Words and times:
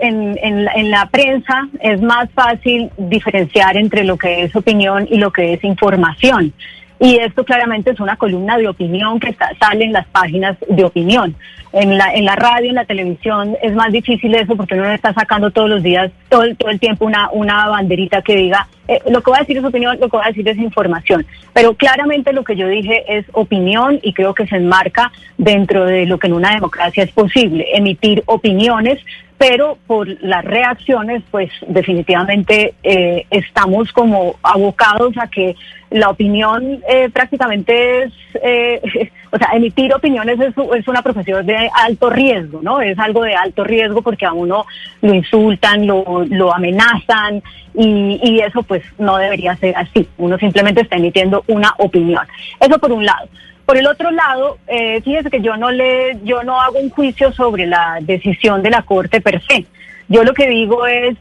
En, 0.00 0.38
en, 0.42 0.68
en 0.74 0.90
la 0.90 1.06
prensa 1.06 1.68
es 1.80 2.00
más 2.00 2.30
fácil 2.30 2.90
diferenciar 2.96 3.76
entre 3.76 4.04
lo 4.04 4.16
que 4.16 4.42
es 4.44 4.54
opinión 4.54 5.08
y 5.10 5.18
lo 5.18 5.32
que 5.32 5.54
es 5.54 5.64
información. 5.64 6.52
Y 7.00 7.16
esto 7.16 7.44
claramente 7.44 7.90
es 7.92 8.00
una 8.00 8.16
columna 8.16 8.56
de 8.58 8.66
opinión 8.66 9.20
que 9.20 9.30
está, 9.30 9.50
sale 9.60 9.84
en 9.84 9.92
las 9.92 10.06
páginas 10.08 10.56
de 10.68 10.84
opinión. 10.84 11.34
En 11.72 11.98
la, 11.98 12.14
en 12.14 12.24
la 12.24 12.34
radio, 12.34 12.70
en 12.70 12.76
la 12.76 12.86
televisión, 12.86 13.54
es 13.62 13.74
más 13.74 13.92
difícil 13.92 14.34
eso 14.34 14.56
porque 14.56 14.74
uno 14.74 14.90
está 14.90 15.12
sacando 15.12 15.50
todos 15.50 15.68
los 15.68 15.82
días, 15.82 16.10
todo, 16.30 16.42
todo 16.56 16.70
el 16.70 16.80
tiempo, 16.80 17.04
una, 17.04 17.28
una 17.30 17.68
banderita 17.68 18.22
que 18.22 18.36
diga, 18.36 18.66
eh, 18.88 19.00
lo 19.10 19.22
que 19.22 19.30
voy 19.30 19.36
a 19.36 19.42
decir 19.42 19.58
es 19.58 19.64
opinión, 19.64 19.98
lo 20.00 20.08
que 20.08 20.16
voy 20.16 20.24
a 20.24 20.28
decir 20.28 20.48
es 20.48 20.56
información. 20.56 21.26
Pero 21.52 21.74
claramente 21.74 22.32
lo 22.32 22.42
que 22.42 22.56
yo 22.56 22.66
dije 22.66 23.04
es 23.06 23.26
opinión 23.32 24.00
y 24.02 24.14
creo 24.14 24.32
que 24.32 24.46
se 24.46 24.56
enmarca 24.56 25.12
dentro 25.36 25.84
de 25.84 26.06
lo 26.06 26.18
que 26.18 26.28
en 26.28 26.32
una 26.32 26.54
democracia 26.54 27.04
es 27.04 27.12
posible, 27.12 27.66
emitir 27.74 28.22
opiniones 28.26 28.98
pero 29.38 29.78
por 29.86 30.08
las 30.22 30.44
reacciones, 30.44 31.22
pues 31.30 31.50
definitivamente 31.68 32.74
eh, 32.82 33.24
estamos 33.30 33.92
como 33.92 34.34
abocados 34.42 35.16
a 35.16 35.28
que 35.28 35.54
la 35.90 36.10
opinión 36.10 36.82
eh, 36.88 37.08
prácticamente 37.08 38.02
es, 38.02 38.12
eh, 38.42 39.10
o 39.30 39.38
sea, 39.38 39.50
emitir 39.54 39.94
opiniones 39.94 40.40
es, 40.40 40.54
es, 40.76 40.88
una 40.88 41.02
profesión 41.02 41.46
de 41.46 41.70
alto 41.72 42.10
riesgo, 42.10 42.60
¿no? 42.62 42.80
Es 42.80 42.98
algo 42.98 43.22
de 43.22 43.34
alto 43.34 43.62
riesgo 43.62 44.02
porque 44.02 44.26
a 44.26 44.32
uno 44.32 44.66
lo 45.02 45.14
insultan, 45.14 45.86
lo, 45.86 46.24
lo 46.28 46.52
amenazan 46.52 47.40
y, 47.74 48.18
y 48.20 48.40
eso 48.40 48.64
pues 48.64 48.82
no 48.98 49.18
debería 49.18 49.54
ser 49.56 49.76
así. 49.76 50.08
Uno 50.18 50.36
simplemente 50.36 50.80
está 50.80 50.96
emitiendo 50.96 51.44
una 51.46 51.72
opinión. 51.78 52.26
Eso 52.58 52.78
por 52.78 52.90
un 52.90 53.06
lado. 53.06 53.28
Por 53.68 53.76
el 53.76 53.86
otro 53.86 54.10
lado, 54.10 54.56
eh, 54.66 55.02
fíjese 55.02 55.28
que 55.28 55.42
yo 55.42 55.58
no 55.58 55.70
le, 55.70 56.18
yo 56.24 56.42
no 56.42 56.58
hago 56.58 56.78
un 56.78 56.88
juicio 56.88 57.34
sobre 57.34 57.66
la 57.66 57.98
decisión 58.00 58.62
de 58.62 58.70
la 58.70 58.80
Corte 58.80 59.20
per 59.20 59.42
se. 59.46 59.66
Yo 60.08 60.24
lo 60.24 60.32
que 60.32 60.48
digo 60.48 60.86
es, 60.86 61.18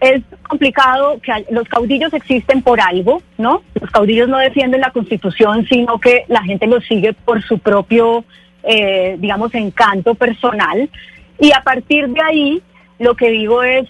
es 0.00 0.20
complicado 0.48 1.20
que 1.22 1.46
los 1.50 1.68
caudillos 1.68 2.12
existen 2.12 2.60
por 2.60 2.80
algo, 2.80 3.22
¿no? 3.36 3.62
Los 3.80 3.88
caudillos 3.92 4.28
no 4.28 4.38
defienden 4.38 4.80
la 4.80 4.90
Constitución, 4.90 5.64
sino 5.68 6.00
que 6.00 6.24
la 6.26 6.42
gente 6.42 6.66
los 6.66 6.84
sigue 6.84 7.12
por 7.12 7.40
su 7.44 7.60
propio, 7.60 8.24
eh, 8.64 9.14
digamos, 9.20 9.54
encanto 9.54 10.16
personal. 10.16 10.90
Y 11.38 11.52
a 11.52 11.60
partir 11.60 12.08
de 12.08 12.20
ahí, 12.20 12.62
lo 12.98 13.14
que 13.14 13.30
digo 13.30 13.62
es, 13.62 13.86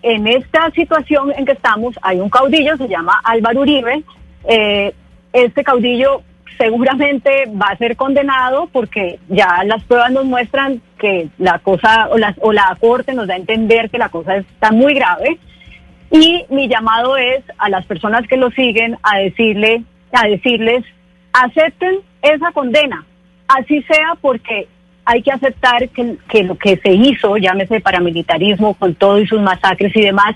en 0.00 0.26
esta 0.26 0.70
situación 0.70 1.34
en 1.36 1.44
que 1.44 1.52
estamos, 1.52 1.96
hay 2.00 2.18
un 2.18 2.30
caudillo, 2.30 2.78
se 2.78 2.88
llama 2.88 3.20
Álvaro 3.24 3.60
Uribe. 3.60 4.02
Eh, 4.48 4.94
este 5.34 5.62
caudillo 5.62 6.22
seguramente 6.56 7.44
va 7.50 7.68
a 7.68 7.76
ser 7.76 7.96
condenado 7.96 8.68
porque 8.72 9.18
ya 9.28 9.62
las 9.64 9.84
pruebas 9.84 10.12
nos 10.12 10.24
muestran 10.24 10.80
que 10.98 11.28
la 11.38 11.58
cosa 11.58 12.08
o 12.10 12.18
la, 12.18 12.34
o 12.40 12.52
la 12.52 12.76
corte 12.80 13.14
nos 13.14 13.26
da 13.26 13.34
a 13.34 13.38
entender 13.38 13.90
que 13.90 13.98
la 13.98 14.08
cosa 14.08 14.36
está 14.36 14.70
muy 14.72 14.94
grave. 14.94 15.38
Y 16.10 16.44
mi 16.48 16.68
llamado 16.68 17.16
es 17.16 17.44
a 17.58 17.68
las 17.68 17.84
personas 17.86 18.26
que 18.26 18.36
lo 18.36 18.50
siguen 18.50 18.96
a 19.02 19.18
decirle 19.18 19.84
a 20.12 20.26
decirles 20.26 20.84
acepten 21.32 21.98
esa 22.22 22.50
condena 22.52 23.04
así 23.46 23.82
sea 23.82 24.14
porque 24.20 24.66
hay 25.04 25.22
que 25.22 25.32
aceptar 25.32 25.88
que, 25.90 26.16
que 26.28 26.44
lo 26.44 26.56
que 26.56 26.78
se 26.78 26.92
hizo 26.92 27.36
llámese 27.36 27.80
paramilitarismo 27.80 28.72
con 28.74 28.94
todo 28.94 29.20
y 29.20 29.26
sus 29.26 29.40
masacres 29.40 29.94
y 29.94 30.00
demás 30.00 30.34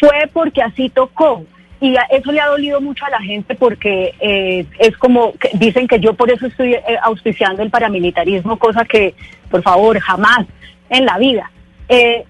fue 0.00 0.30
porque 0.32 0.62
así 0.62 0.88
tocó 0.88 1.44
y 1.80 1.94
eso 2.10 2.32
le 2.32 2.40
ha 2.40 2.46
dolido 2.46 2.80
mucho 2.80 3.04
a 3.04 3.10
la 3.10 3.20
gente 3.20 3.54
porque 3.54 4.14
eh, 4.20 4.66
es 4.78 4.96
como 4.96 5.32
que 5.34 5.50
dicen 5.54 5.86
que 5.86 6.00
yo 6.00 6.14
por 6.14 6.30
eso 6.30 6.46
estoy 6.46 6.74
eh, 6.74 6.82
auspiciando 7.02 7.62
el 7.62 7.70
paramilitarismo, 7.70 8.58
cosa 8.58 8.84
que, 8.84 9.14
por 9.50 9.62
favor, 9.62 9.98
jamás 10.00 10.46
en 10.88 11.04
la 11.04 11.18
vida. 11.18 11.50
Eh, 11.88 12.24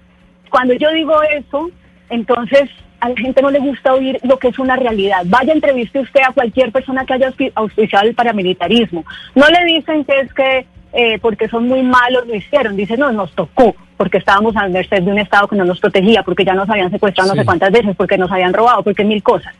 cuando 0.49 0.73
yo 0.73 0.91
digo 0.91 1.21
eso, 1.23 1.69
entonces 2.09 2.69
a 2.99 3.09
la 3.09 3.15
gente 3.15 3.41
no 3.41 3.51
le 3.51 3.59
gusta 3.59 3.93
oír 3.93 4.19
lo 4.23 4.37
que 4.37 4.49
es 4.49 4.59
una 4.59 4.75
realidad. 4.75 5.23
Vaya, 5.25 5.53
entreviste 5.53 5.99
usted 5.99 6.21
a 6.27 6.33
cualquier 6.33 6.71
persona 6.71 7.05
que 7.05 7.13
haya 7.13 7.33
auspiciado 7.55 8.07
el 8.07 8.15
paramilitarismo. 8.15 9.05
No 9.35 9.47
le 9.47 9.63
dicen 9.65 10.03
que 10.03 10.19
es 10.19 10.33
que 10.33 10.65
eh, 10.93 11.19
porque 11.19 11.47
son 11.47 11.67
muy 11.67 11.83
malos 11.83 12.27
lo 12.27 12.35
hicieron. 12.35 12.75
Dicen, 12.75 12.99
no, 12.99 13.11
nos 13.11 13.31
tocó 13.33 13.75
porque 13.97 14.19
estábamos 14.19 14.55
a 14.55 14.67
merced 14.67 15.01
de 15.01 15.11
un 15.11 15.19
Estado 15.19 15.47
que 15.47 15.55
no 15.55 15.65
nos 15.65 15.79
protegía, 15.79 16.23
porque 16.23 16.45
ya 16.45 16.53
nos 16.53 16.69
habían 16.69 16.91
secuestrado 16.91 17.29
no 17.29 17.35
sé 17.35 17.45
cuántas 17.45 17.71
veces, 17.71 17.95
porque 17.95 18.17
nos 18.17 18.31
habían 18.31 18.53
robado, 18.53 18.83
porque 18.83 19.03
mil 19.03 19.23
cosas. 19.23 19.53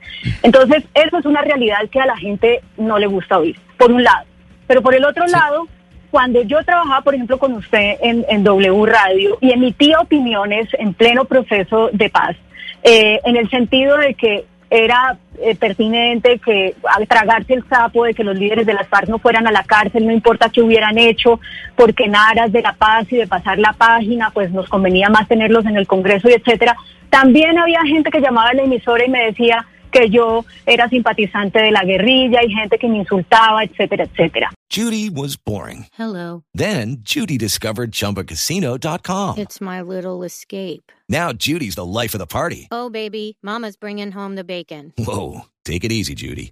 Entonces, 0.44 0.84
eso 0.94 1.18
es 1.18 1.26
una 1.26 1.42
realidad 1.42 1.80
que 1.92 2.00
a 2.00 2.06
la 2.06 2.16
gente 2.18 2.62
no 2.78 3.00
le 3.00 3.08
gusta 3.08 3.40
oír, 3.40 3.58
por 3.78 3.92
un 3.92 4.04
lado. 4.04 4.26
Pero 4.68 4.82
por 4.82 4.94
el 4.94 5.04
otro 5.04 5.26
lado, 5.28 5.68
cuando 6.12 6.42
yo 6.44 6.64
trabajaba, 6.64 7.02
por 7.02 7.16
ejemplo, 7.16 7.38
con 7.38 7.54
usted 7.54 7.96
en, 8.02 8.26
en 8.30 8.44
W 8.44 8.86
Radio 8.86 9.38
y 9.42 9.52
emitía 9.52 10.00
opiniones 10.00 10.68
en 10.74 10.94
pleno 10.94 11.26
proceso 11.26 11.90
de 11.92 12.10
paz, 12.10 12.36
eh, 12.84 13.20
en 13.26 13.36
el 13.36 13.50
sentido 13.50 13.98
de 13.98 14.14
que 14.14 14.46
era 14.70 15.18
eh, 15.40 15.56
pertinente 15.56 16.40
que 16.40 16.76
al 16.96 17.08
tragarse 17.08 17.54
el 17.54 17.68
sapo 17.68 18.04
de 18.04 18.14
que 18.14 18.24
los 18.24 18.38
líderes 18.38 18.66
de 18.66 18.74
las 18.74 18.88
FARC 18.88 19.08
no 19.08 19.20
fueran 19.20 19.48
a 19.48 19.52
la 19.52 19.64
cárcel, 19.64 20.06
no 20.06 20.12
importa 20.12 20.50
qué 20.50 20.62
hubieran 20.62 20.98
hecho, 20.98 21.40
porque 21.76 22.06
en 22.06 22.16
aras 22.16 22.52
de 22.52 22.62
la 22.62 22.74
paz 22.74 23.06
y 23.12 23.18
de 23.18 23.28
pasar 23.28 23.60
la 23.60 23.74
página, 23.74 24.32
pues 24.32 24.52
nos 24.52 24.68
convenía 24.68 25.10
más 25.10 25.28
tenerlos 25.28 25.66
en 25.66 25.78
el 25.78 25.88
Congreso 25.88 26.30
y 26.30 26.34
etcétera. 26.34 26.76
También 27.10 27.58
había 27.58 27.82
gente 27.84 28.12
que 28.12 28.20
llamaba 28.20 28.50
a 28.50 28.54
la 28.54 28.64
emisora 28.64 29.06
y 29.06 29.10
me 29.10 29.26
decía 29.26 29.66
que 29.92 30.10
yo 30.10 30.46
era 30.66 30.88
simpatizante 30.90 31.60
de 31.60 31.72
la 31.72 31.84
guerrilla 31.84 32.40
y 32.44 32.52
gente 32.52 32.78
que 32.78 32.88
me 32.88 32.98
insultaba, 32.98 33.64
etcétera, 33.64 34.04
etcétera. 34.06 34.50
Judy 34.70 35.10
was 35.10 35.38
boring. 35.38 35.88
Hello. 35.98 36.44
Then 36.54 36.98
Judy 37.02 37.38
discovered 37.38 37.92
chumbacasino.com. 37.92 39.38
It's 39.38 39.62
my 39.62 39.82
little 39.82 40.24
escape. 40.24 40.92
Now 41.10 41.32
Judy's 41.32 41.76
the 41.76 41.86
life 41.86 42.14
of 42.14 42.20
the 42.20 42.28
party. 42.28 42.68
Oh, 42.72 42.90
baby, 42.90 43.38
mama's 43.42 43.78
bringing 43.78 44.12
home 44.12 44.36
the 44.36 44.44
bacon. 44.44 44.94
Whoa, 44.98 45.46
take 45.64 45.84
it 45.84 45.92
easy, 45.92 46.16
Judy. 46.16 46.52